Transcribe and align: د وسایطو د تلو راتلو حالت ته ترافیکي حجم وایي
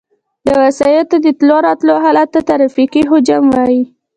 د 0.45 0.47
وسایطو 0.63 1.15
د 1.25 1.27
تلو 1.39 1.57
راتلو 1.67 1.93
حالت 2.03 2.29
ته 2.33 2.39
ترافیکي 2.49 3.01
حجم 3.11 3.43
وایي 3.55 3.81